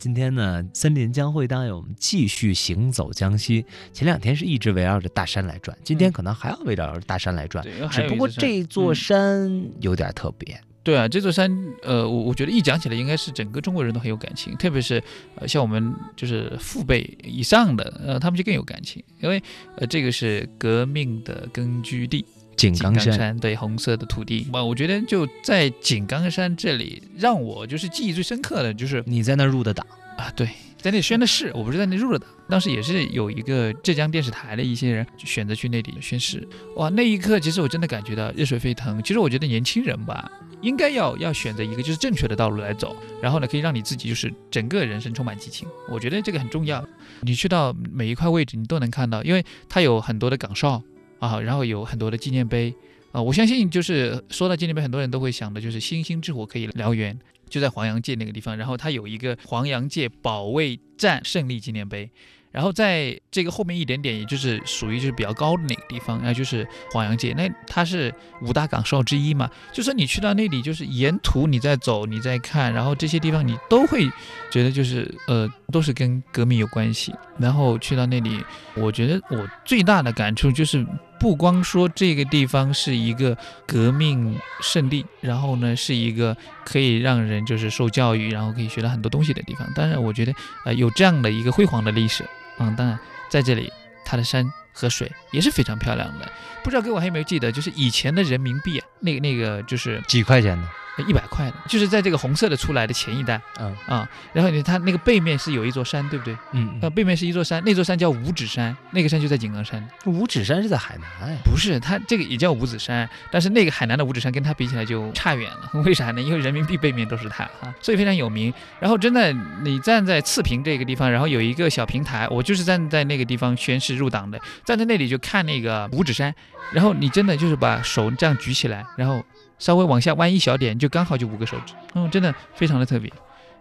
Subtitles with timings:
[0.00, 3.66] 今天呢，森林将会带我们继续行走江西。
[3.92, 7.64] 前两天是一直围绕着大山来转，今天可能还要围绕着大山来转。
[7.64, 9.50] 对，只不过这座山
[9.80, 10.60] 有点特别。
[10.82, 11.50] 对啊，这座山，
[11.82, 15.02] 呃，我我觉得一讲起来，应该是整个中国人都很有感情，特别是
[15.34, 19.42] 呃像我们就是父辈以上的，呃，他们就更有感情，因为
[19.76, 22.24] 呃这个是革命的根据地。
[22.56, 29.86] 井冈山，对红色的土地，我我觉得就在井冈山这里，让我就是记忆最深刻的就是你在那入的党
[30.18, 39.00] 啊，对，在那宣的誓，我不是在那入了党，当时也是有一个浙江电视台的一些人选择去那里宣誓，哇，那一刻其实我真的感觉到热血沸腾。
[39.02, 46.84] 其实我觉得年轻人吧，应该要要选择一个就是正确的道路来走，然后呢，可以让你自己就是整个人生充满激情，我觉得这个很重要。
[47.22, 50.82] 你去到每一块位置，你都能看到，因为它有很多的岗哨。
[51.20, 52.72] 啊，然后有很多的纪念碑
[53.10, 62.10] 啊，我相信就是说到纪念碑，很多人都会想的就是星星之火可以燎原，就在黄洋界那个地方，然后它有一个黄洋界保卫战胜利纪念碑。
[62.50, 69.48] 然后在这个后面一点点，也就是属于就是比较高的那个地方，那就是黄洋界，那它是五大岗哨之一嘛。
[69.70, 74.10] 就说你去到那里，就是沿途你在走，你在看，然后这些地方你都会
[74.50, 77.14] 觉得就是呃都是跟革命有关系。
[77.38, 78.42] 然后去到那里，
[78.74, 80.84] 我觉得我最大的感触就是，
[81.18, 89.68] 不光说这个地方是一个革命圣地，然后呢是一个可以让人就是受教育，然后可以学到很多东西的地方。
[89.74, 90.32] 当然，我觉得
[90.64, 92.24] 呃有这样的一个辉煌的历史。
[92.58, 93.72] 嗯，当然，在这里，
[94.04, 96.30] 它的山和水也是非常漂亮的。
[96.64, 100.68] 不知道各位还有没有记得，就是以前的人民币啊，那个那个就是几块钱的。
[101.04, 106.36] 一百块的，就是在这个红色的出来的前一代，嗯啊，然后你它那个背面是有一座山，对不对？
[106.52, 109.86] 嗯，呃，背面是一座山，那座山叫五指山，那个山就在井冈山。
[110.06, 111.36] 五指山是在海南哎？
[111.44, 115.70] 不是，它这个也叫五指山，但是那个海南的五指山跟它比起来就差远了。
[115.84, 116.20] 为啥呢？
[116.20, 118.52] 因为人民币背面都是它啊，所以非常有名。
[118.80, 119.32] 然后真的，
[119.62, 126.34] 你站在次平这个地方，然后有一个小平台，我就是站在那个地方宣誓入党的，站在那里就看那个五指山，
[126.72, 129.24] 然后你真的就是把手这样举起来，然后。
[129.58, 133.12] 稍微往下弯一小点，就刚好就五个手指，嗯，真的非常的特别。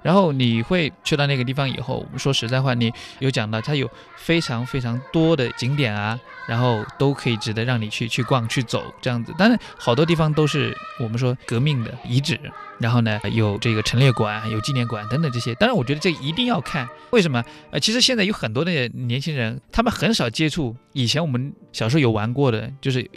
[0.03, 9.33] 然后你会去到那个地方以后，我们说实在话，你有讲到它有非常非常多的景点啊，然后都可以值得让你去去逛去走这样子。
[9.37, 12.39] 当然，好多地方都是我们说革命的遗址，
[12.77, 15.53] 然后呢有这个陈列馆、有纪念馆等等这些。
[15.55, 16.87] 当然，我觉得这一定要看。
[17.09, 17.43] 为什么？
[17.71, 23.09] 呃，其实现在有很多的年轻人，他们很少接触以前我们小时候有玩过的，就是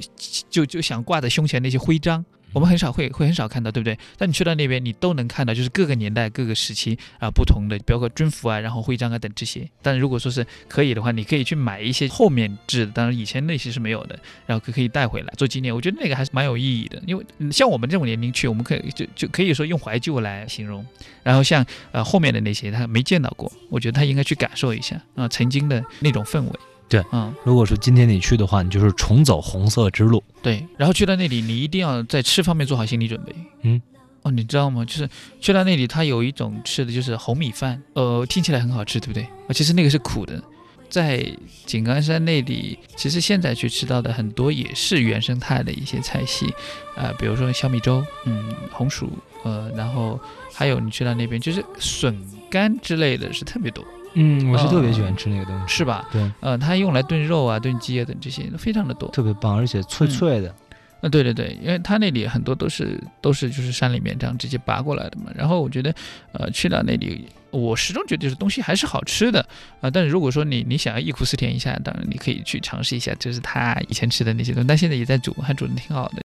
[0.49, 2.25] 就就想挂在胸前那些徽章。
[2.53, 3.99] 我们很少会会很少看到，对不对？
[4.17, 9.69] 但你去到那边，你都能看到，就是各个年代、各个时期啊，不同的，包括军服啊，然后徽章啊等这些。
[9.83, 15.75] 但如果说是可以的话，你可以去买一些后面制的，当然以前那些是没有的，然后可可以带回来做纪念。
[15.75, 20.85] 我觉得那个还是蛮有意义的，因为像我们这种年龄去，我们可以就就可以说用怀旧来形容。
[21.23, 26.51] 然后像呃后面的那些他没见到过，我觉得他应该去感受一下啊曾经的那种氛围。
[26.91, 30.23] 对，嗯，如果说今天你去的话，你就是重走红色之路。
[30.43, 33.33] 对，然后去到那里，你一定要在吃方面做好心理准备。
[33.63, 33.81] 嗯，
[34.23, 34.85] 哦，你知道吗？
[34.85, 35.09] 就是
[35.41, 39.23] 去到那里，它有一种吃的就是红米饭，呃，听起来很好吃，对不对？
[39.23, 40.43] 啊，其实那个是苦的。
[40.89, 41.25] 在
[41.67, 46.53] 井冈山那里，其实现在去吃到的很多也是原生态的一些菜系，
[46.97, 49.09] 啊，比如说小米粥，嗯，红薯，
[49.45, 50.19] 呃，然后
[50.53, 52.21] 还有你去到那边，就是笋
[52.51, 53.85] 干之类的是特别多。
[54.15, 56.09] 嗯，我是特别喜欢吃那个东西，是吧？
[56.13, 60.55] 对，呃，它用来炖肉啊、炖鸡啊等这些都非常的多，特别棒，而且脆脆的。
[61.01, 65.31] 啊，对对对，因为它那里很多都是都是就是山里面这样直接拔过来的嘛。
[65.35, 65.95] 然后我觉得，
[66.33, 69.41] 呃，去到那里，我始终觉得就是东西还是好吃的
[69.81, 69.91] 啊。
[69.91, 76.17] 但是如果说你你想要忆苦思甜一下，当然你可以去尝试一下，就是他以前吃的那些东西，但现在也在煮，还煮的挺好的。